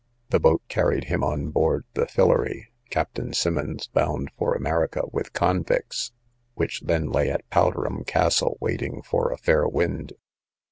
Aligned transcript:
The 0.31 0.39
boat 0.39 0.63
carried 0.67 1.03
him 1.03 1.23
on 1.23 1.51
board 1.51 1.85
the 1.93 2.07
Phillory, 2.07 2.69
Captain 2.89 3.33
Simmonds, 3.35 3.85
bound 3.85 4.31
for 4.35 4.55
America 4.55 5.03
with 5.13 5.31
convicts, 5.33 6.11
which 6.55 6.81
then 6.81 7.11
lay 7.11 7.29
at 7.29 7.47
Powderham 7.51 8.03
castle 8.03 8.57
waiting 8.59 9.03
for 9.03 9.31
a 9.31 9.37
fair 9.37 9.67
wind. 9.67 10.13